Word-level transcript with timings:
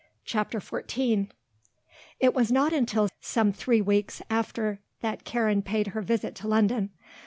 CHAPTER 0.25 0.59
XIV 0.59 1.27
It 2.19 2.33
was 2.33 2.51
not 2.51 2.73
until 2.73 3.07
some 3.19 3.53
three 3.53 3.81
weeks 3.81 4.23
after 4.31 4.79
that 5.01 5.25
Karen 5.25 5.61
paid 5.61 5.89
her 5.89 6.01
visit 6.01 6.33
to 6.37 6.47
London. 6.47 6.89